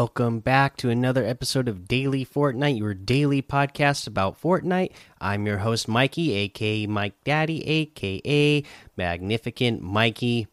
[0.00, 4.92] Welcome back to another episode of Daily Fortnite, your daily podcast about Fortnite.
[5.20, 8.62] I'm your host, Mikey, aka Mike Daddy, aka
[8.96, 10.46] Magnificent Mikey.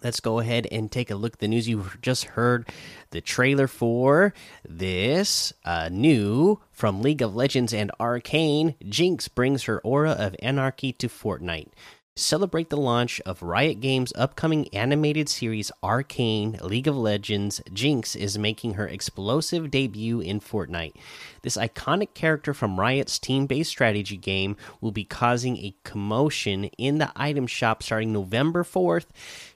[0.00, 1.68] Let's go ahead and take a look at the news.
[1.68, 2.68] You just heard
[3.10, 4.32] the trailer for
[4.64, 8.76] this uh, new from League of Legends and Arcane.
[8.88, 11.72] Jinx brings her aura of anarchy to Fortnite
[12.16, 18.38] celebrate the launch of Riot Games' upcoming animated series Arcane League of Legends, Jinx is
[18.38, 20.94] making her explosive debut in Fortnite.
[21.42, 26.96] This iconic character from Riot's team based strategy game will be causing a commotion in
[26.96, 29.06] the item shop starting November 4th,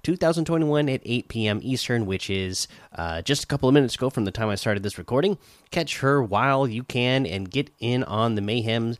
[0.02, 1.60] 2021 at 8 p.m.
[1.62, 4.82] Eastern, which is uh, just a couple of minutes ago from the time I started
[4.82, 5.38] this recording.
[5.70, 8.96] Catch her while you can and get in on the mayhem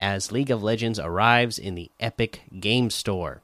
[0.00, 3.42] as League of Legends arrives in the Epic Game Store.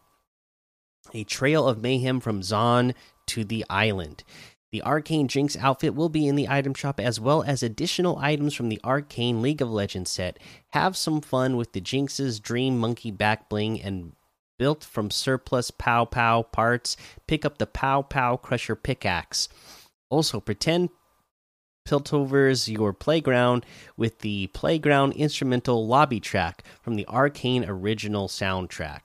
[1.13, 2.95] A trail of mayhem from Zaun
[3.27, 4.25] to the island.
[4.73, 8.55] The Arcane Jinx outfit will be in the item shop as well as additional items
[8.55, 10.39] from the Arcane League of Legends set.
[10.71, 14.13] Have some fun with the Jinx's Dream Monkey back bling and
[14.59, 16.97] built from surplus Pow Pow parts.
[17.27, 19.49] Pick up the Pow Pow Crusher pickaxe.
[20.09, 20.91] Also, pretend
[21.91, 29.01] Piltover's Your Playground with the Playground instrumental lobby track from the Arcane original soundtrack.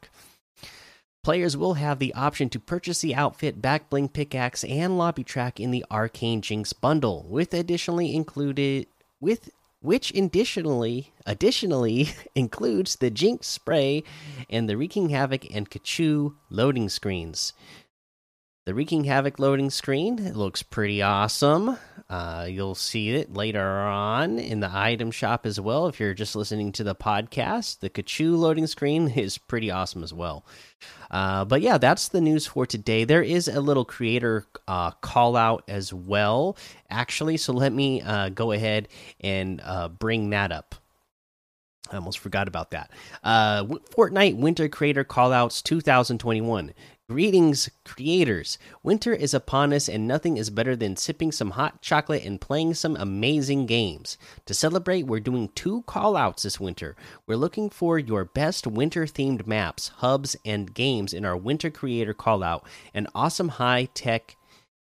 [1.23, 5.59] Players will have the option to purchase the outfit, back bling pickaxe, and lobby track
[5.59, 8.85] in the Arcane Jinx bundle, with additionally included
[9.19, 9.49] with
[9.81, 14.03] which additionally additionally includes the Jinx spray
[14.47, 17.53] and the Wreaking Havoc and Kachu loading screens.
[18.65, 21.77] The Wreaking Havoc loading screen looks pretty awesome.
[22.09, 25.85] Uh, you'll see it later on in the item shop as well.
[25.85, 30.15] If you're just listening to the podcast, the Kachu loading screen is pretty awesome as
[30.15, 30.47] well.
[31.11, 33.03] Uh, but yeah, that's the news for today.
[33.03, 36.57] There is a little creator uh, call out as well,
[36.89, 37.37] actually.
[37.37, 38.87] So let me uh, go ahead
[39.21, 40.73] and uh, bring that up.
[41.91, 42.89] I almost forgot about that.
[43.23, 46.73] Uh, Fortnite Winter Creator Callouts 2021.
[47.07, 48.57] Greetings, creators!
[48.81, 52.73] Winter is upon us, and nothing is better than sipping some hot chocolate and playing
[52.73, 54.17] some amazing games.
[54.47, 56.95] To celebrate, we're doing two callouts this winter.
[57.27, 62.15] We're looking for your best winter themed maps, hubs, and games in our Winter Creator
[62.15, 64.35] Callout, and awesome high tech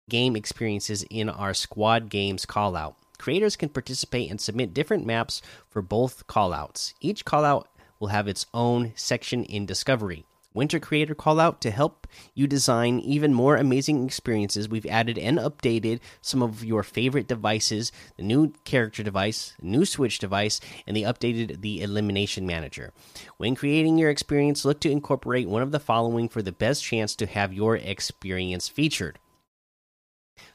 [0.09, 2.95] game experiences in our Squad Games Callout.
[3.19, 6.95] Creators can participate and submit different maps for both callouts.
[7.01, 7.65] Each callout
[7.99, 10.25] will have its own section in Discovery.
[10.55, 14.69] Winter Creator Callout to help you design even more amazing experiences.
[14.69, 20.21] We've added and updated some of your favorite devices the new character device, new Switch
[20.21, 22.93] device, and the updated the Elimination Manager.
[23.37, 27.17] When creating your experience, look to incorporate one of the following for the best chance
[27.17, 29.19] to have your experience featured.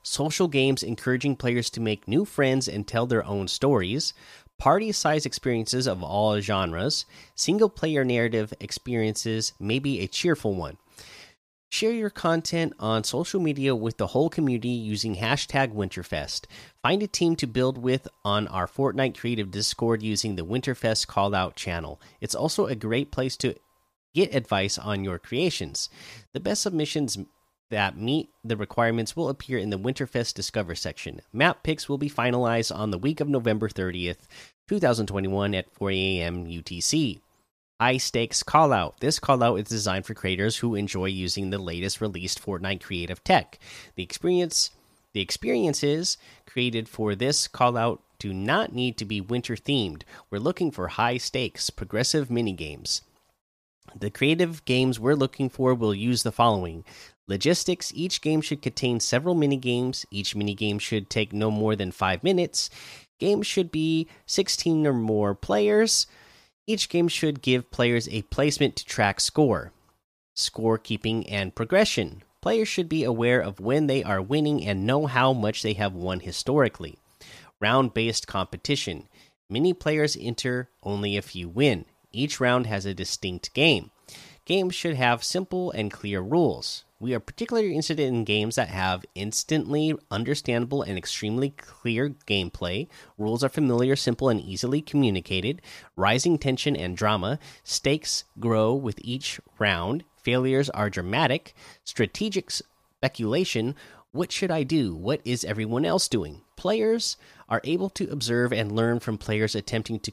[0.01, 4.13] Social games encouraging players to make new friends and tell their own stories
[4.59, 10.77] party size experiences of all genres, single player narrative experiences, maybe a cheerful one.
[11.71, 16.45] Share your content on social media with the whole community using hashtag Winterfest.
[16.81, 21.55] Find a team to build with on our Fortnite Creative Discord using the Winterfest callout
[21.55, 22.01] channel.
[22.21, 23.55] It's also a great place to
[24.15, 25.89] get advice on your creations.
[26.33, 27.19] The best submissions
[27.69, 31.21] that meet the requirements will appear in the Winterfest Discover section.
[31.31, 34.27] Map picks will be finalized on the week of November 30th,
[34.67, 36.45] 2021 at 4 a.m.
[36.45, 37.21] UTC.
[37.79, 38.99] High stakes callout.
[38.99, 43.57] This callout is designed for creators who enjoy using the latest released Fortnite creative tech.
[43.95, 44.71] The experience
[45.13, 50.03] the experiences created for this callout do not need to be winter themed.
[50.29, 53.01] We're looking for high stakes, progressive mini games.
[53.97, 56.83] The creative games we're looking for will use the following
[57.29, 60.03] Logistics each game should contain several mini games.
[60.09, 62.71] Each mini game should take no more than five minutes.
[63.19, 66.07] Games should be 16 or more players.
[66.65, 69.71] Each game should give players a placement to track score,
[70.35, 72.23] scorekeeping, and progression.
[72.41, 75.93] Players should be aware of when they are winning and know how much they have
[75.93, 76.97] won historically.
[77.61, 79.07] Round based competition.
[79.47, 81.85] Many players enter, only a few win.
[82.11, 83.91] Each round has a distinct game.
[84.49, 86.83] Games should have simple and clear rules.
[86.99, 92.87] We are particularly interested in games that have instantly understandable and extremely clear gameplay.
[93.15, 95.61] Rules are familiar, simple, and easily communicated.
[95.95, 97.37] Rising tension and drama.
[97.63, 100.03] Stakes grow with each round.
[100.17, 101.53] Failures are dramatic.
[101.83, 103.75] Strategic speculation.
[104.13, 104.95] What should I do?
[104.95, 106.41] What is everyone else doing?
[106.55, 107.17] Players
[107.49, 110.11] are able to observe and learn from players attempting to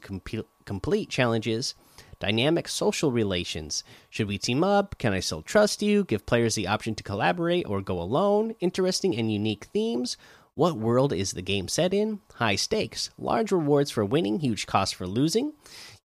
[0.64, 1.74] complete challenges
[2.18, 3.84] Dynamic social relations.
[4.08, 4.96] Should we team up?
[4.98, 6.04] Can I still trust you?
[6.04, 8.54] Give players the option to collaborate or go alone.
[8.60, 10.16] Interesting and unique themes.
[10.54, 12.20] What world is the game set in?
[12.36, 15.52] High stakes, large rewards for winning, huge costs for losing.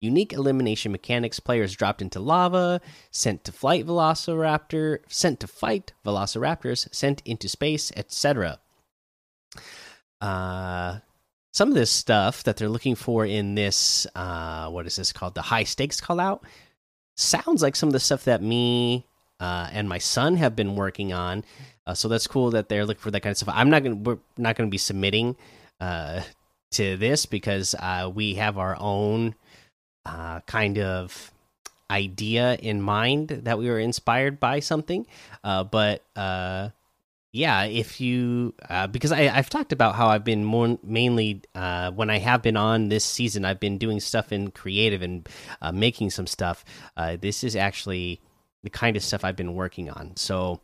[0.01, 2.81] Unique elimination mechanics: players dropped into lava,
[3.11, 8.59] sent to flight velociraptor, sent to fight velociraptors, sent into space, etc.
[10.19, 10.99] Uh,
[11.51, 15.36] some of this stuff that they're looking for in this, uh, what is this called?
[15.36, 16.44] The high stakes call out
[17.15, 19.06] sounds like some of the stuff that me
[19.39, 21.44] uh, and my son have been working on.
[21.86, 23.53] Uh, so that's cool that they're looking for that kind of stuff.
[23.56, 25.36] I'm not gonna we're not gonna be submitting
[25.80, 26.21] uh,
[26.71, 29.36] to this because uh, we have our own
[30.06, 31.31] uh, kind of
[31.89, 35.06] idea in mind that we were inspired by something.
[35.44, 36.03] But
[37.33, 41.91] yeah, if you uh, because I, I've talked about how I've been more mainly uh,
[41.91, 45.27] when I have been on this season, I've been doing stuff in creative and
[45.61, 46.65] uh, making some stuff.
[46.97, 48.19] Uh, this is actually
[48.63, 50.17] the kind of stuff I've been working on.
[50.17, 50.59] So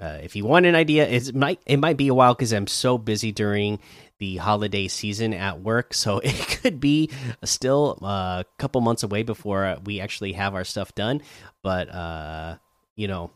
[0.00, 2.68] uh, if you want an idea, it might it might be a while because I'm
[2.68, 3.78] so busy during
[4.18, 5.92] the holiday season at work.
[5.92, 7.10] So it could be
[7.44, 11.20] still a couple months away before we actually have our stuff done.
[11.62, 12.56] But uh,
[12.96, 13.30] you know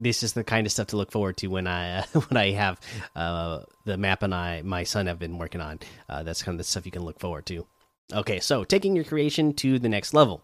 [0.00, 2.52] this is the kind of stuff to look forward to when I uh, when I
[2.52, 2.80] have
[3.16, 5.80] uh, the map and I my son have been working on.
[6.08, 7.66] Uh, that's kind of the stuff you can look forward to.
[8.12, 10.42] Okay, so taking your creation to the next level.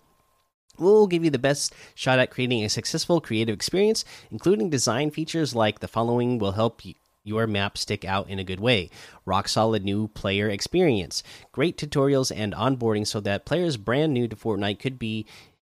[0.76, 5.54] We'll give you the best shot at creating a successful creative experience, including design features
[5.54, 6.82] like the following will help
[7.22, 8.90] your map stick out in a good way.
[9.24, 11.22] Rock solid new player experience.
[11.52, 15.26] Great tutorials and onboarding so that players brand new to Fortnite could be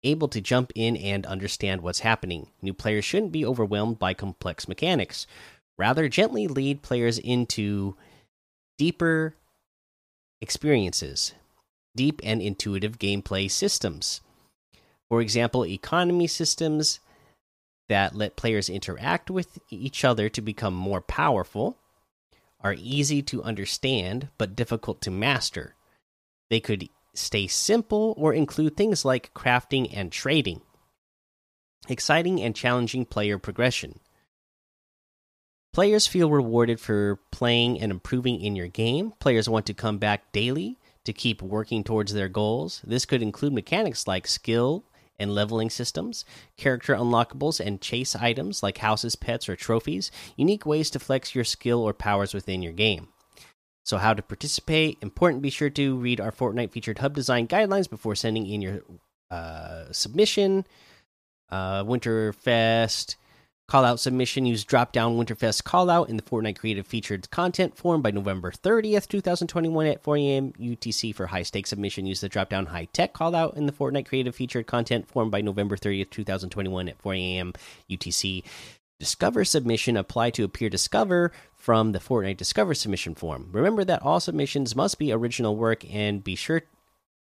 [0.06, 2.48] able to jump in and understand what's happening.
[2.62, 5.28] New players shouldn't be overwhelmed by complex mechanics.
[5.78, 7.98] Rather, gently lead players into
[8.78, 9.36] deeper
[10.42, 11.34] experiences,
[11.96, 14.22] deep and intuitive gameplay systems.
[15.10, 17.00] For example, economy systems
[17.88, 21.78] that let players interact with each other to become more powerful
[22.62, 25.76] are easy to understand but difficult to master.
[26.50, 30.62] They could stay simple or include things like crafting and trading.
[31.88, 34.00] Exciting and challenging player progression.
[35.74, 39.12] Players feel rewarded for playing and improving in your game.
[39.20, 42.82] Players want to come back daily to keep working towards their goals.
[42.86, 44.86] This could include mechanics like skill
[45.20, 46.26] and leveling systems,
[46.58, 51.44] character unlockables and chase items like houses, pets, or trophies, unique ways to flex your
[51.44, 53.10] skill or powers within your game.
[53.86, 54.98] So, how to participate?
[55.02, 55.44] Important.
[55.44, 58.82] Be sure to read our Fortnite featured hub design guidelines before sending in your
[59.30, 60.66] uh, submission.
[61.52, 63.16] Uh, Winterfest
[63.68, 64.48] call out submission.
[64.48, 68.52] Use drop down Winterfest call out in the Fortnite creative featured content form by November
[68.52, 70.52] 30th, 2021 at 4 a.m.
[70.54, 72.08] UTC for high stakes submission.
[72.08, 75.30] Use the drop down high tech call out in the Fortnite creative featured content form
[75.30, 77.54] by November 30th, 2021 at 4 a.m.
[77.88, 78.44] UTC.
[79.00, 83.50] Discover submission apply to appear Discover from the Fortnite Discover submission form.
[83.52, 86.64] Remember that all submissions must be original work and be sure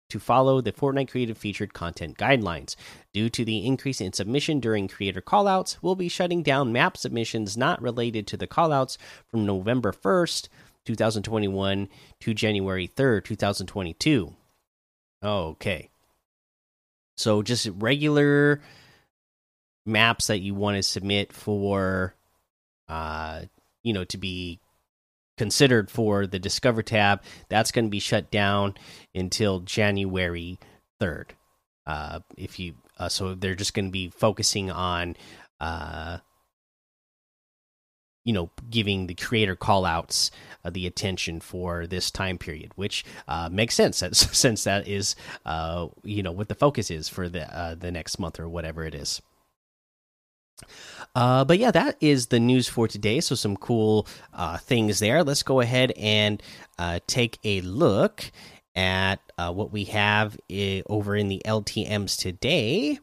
[0.10, 2.76] to follow the Fortnite Creative Featured content guidelines.
[3.14, 7.58] Due to the increase in submission during creator callouts, we'll be shutting down map submissions
[7.58, 10.48] not related to the callouts from November 1st,
[10.86, 11.90] 2021
[12.22, 14.34] to January 3rd, 2022.
[15.22, 15.90] Okay.
[17.18, 18.62] So just regular
[19.88, 22.14] maps that you want to submit for
[22.90, 23.42] uh
[23.84, 24.60] you know to be
[25.38, 28.76] considered for the discover tab that's going to be shut down
[29.16, 30.60] until january
[31.02, 31.30] 3rd
[31.86, 35.16] uh if you uh, so they're just going to be focusing on
[35.60, 36.18] uh
[38.28, 40.30] you know giving the creator callouts
[40.66, 43.98] uh, the attention for this time period which uh, makes sense.
[44.12, 45.16] Since that is
[45.46, 48.84] uh, you know what the focus is for the uh, the next month or whatever
[48.84, 49.22] it is
[51.16, 53.20] uh, but yeah, that is the news for today.
[53.20, 55.24] So some cool uh, things there.
[55.24, 56.42] Let's go ahead and
[56.78, 58.32] uh, take a look
[58.76, 60.38] at uh, what we have
[60.88, 63.00] over in the LTM's today.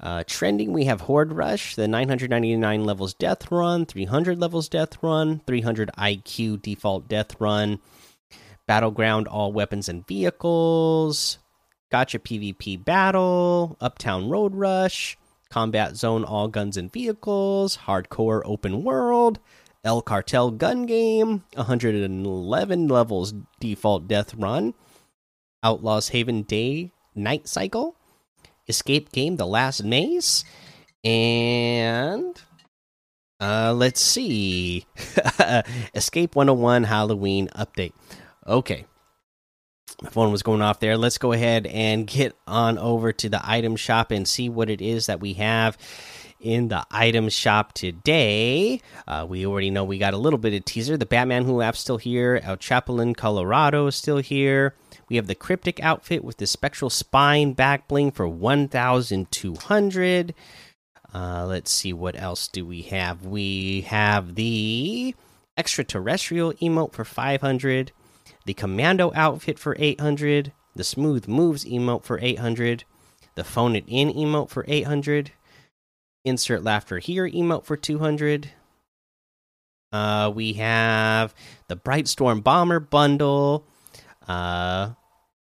[0.00, 5.40] Uh, trending, we have Horde Rush, the 999 levels death run, 300 levels death run,
[5.46, 7.78] 300 IQ default death run,
[8.66, 11.38] Battleground all weapons and vehicles,
[11.90, 15.16] Gotcha PvP battle, Uptown Road Rush.
[15.52, 19.38] Combat Zone All Guns and Vehicles, Hardcore Open World,
[19.84, 24.72] El Cartel Gun Game, 111 levels default death run,
[25.62, 27.96] Outlaws Haven Day Night Cycle,
[28.66, 30.46] Escape Game The Last Maze,
[31.04, 32.40] and
[33.38, 34.86] uh, let's see,
[35.94, 37.92] Escape 101 Halloween Update.
[38.46, 38.86] Okay,
[40.10, 40.96] phone was going off there.
[40.96, 44.80] Let's go ahead and get on over to the item shop and see what it
[44.80, 45.76] is that we have
[46.40, 48.80] in the item shop today.
[49.06, 50.96] Uh, we already know we got a little bit of teaser.
[50.96, 52.40] The Batman Who Laughs still here.
[52.42, 54.74] El Chapulin, Colorado is still here.
[55.08, 60.34] We have the Cryptic outfit with the Spectral Spine back bling for 1,200.
[61.14, 63.24] Uh, let's see, what else do we have?
[63.24, 65.14] We have the
[65.56, 67.92] Extraterrestrial emote for 500.
[68.44, 70.52] The Commando outfit for 800.
[70.74, 72.84] The Smooth Moves emote for 800.
[73.34, 75.32] The Phone It In emote for 800
[76.24, 78.50] insert laughter here emote for 200
[79.92, 81.34] uh we have
[81.68, 83.66] the bright storm bomber bundle
[84.28, 84.90] uh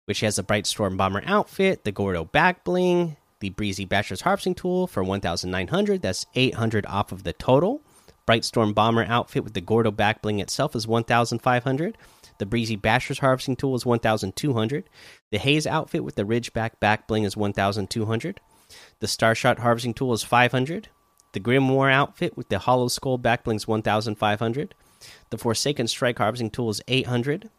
[0.07, 4.55] which has a bright storm bomber outfit the gordo back bling the breezy Basher's harvesting
[4.55, 7.83] tool for 1900 that's 800 off of the total
[8.27, 11.97] bright storm bomber outfit with the gordo back bling itself is 1500
[12.41, 14.85] the breezy basher's harvesting tool is 1200
[15.31, 18.41] the haze outfit with the ridgeback back bling is 1200
[19.01, 20.89] the Starshot Harvesting Tool is 500.
[21.33, 24.75] The Grimoire outfit with the Hollow Skull backbling is 1,500.
[25.31, 27.51] The Forsaken Strike Harvesting Tool is 800.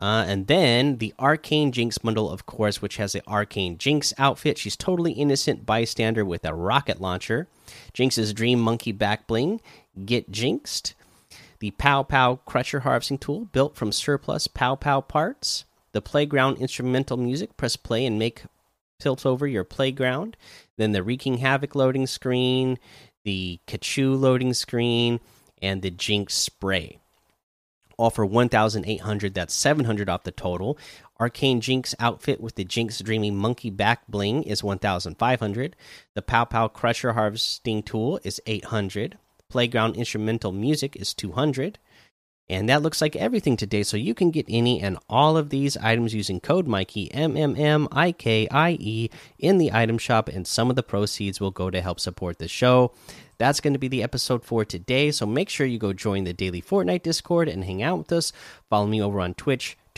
[0.00, 4.56] Uh, and then the Arcane Jinx bundle, of course, which has the Arcane Jinx outfit.
[4.56, 7.48] She's totally innocent bystander with a rocket launcher.
[7.92, 9.60] Jinx's Dream Monkey back bling.
[10.06, 10.94] Get Jinxed.
[11.60, 15.66] The Pow Pow Crusher Harvesting Tool, built from surplus Pow Pow parts.
[15.92, 17.56] The Playground Instrumental Music.
[17.58, 18.44] Press play and make
[19.00, 20.38] Piltover your playground.
[20.78, 22.78] Then the Wreaking Havoc loading screen,
[23.24, 25.20] the Kachu loading screen,
[25.60, 26.98] and the Jinx spray.
[27.98, 29.34] All for 1,800.
[29.34, 30.78] That's 700 off the total.
[31.18, 35.76] Arcane Jinx outfit with the Jinx Dreamy Monkey back bling is 1,500.
[36.14, 39.18] The Pow Pow Crusher harvesting tool is 800.
[39.50, 41.78] Playground instrumental music is 200.
[42.48, 43.84] And that looks like everything today.
[43.84, 47.54] So you can get any and all of these items using code Mikey M M
[47.56, 51.52] M I K I E in the item shop, and some of the proceeds will
[51.52, 52.92] go to help support the show.
[53.38, 55.12] That's going to be the episode for today.
[55.12, 58.32] So make sure you go join the daily Fortnite Discord and hang out with us.
[58.68, 59.78] Follow me over on Twitch,